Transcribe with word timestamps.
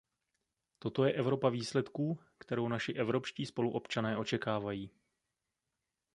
Toto 0.79 1.03
je 1.03 1.13
Evropa 1.13 1.49
výsledků, 1.49 2.19
kterou 2.37 2.67
naši 2.67 2.93
evropští 2.93 3.45
spoluobčané 3.45 4.17
očekávají. 4.17 4.91